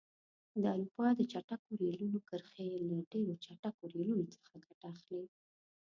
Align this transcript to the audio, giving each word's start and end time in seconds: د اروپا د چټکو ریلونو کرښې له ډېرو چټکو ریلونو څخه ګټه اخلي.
د 0.61 0.63
اروپا 0.73 1.05
د 1.15 1.21
چټکو 1.31 1.69
ریلونو 1.81 2.19
کرښې 2.29 2.67
له 2.89 2.97
ډېرو 3.11 3.33
چټکو 3.45 3.83
ریلونو 3.93 4.25
څخه 4.35 4.53
ګټه 4.65 4.85
اخلي. 4.91 5.23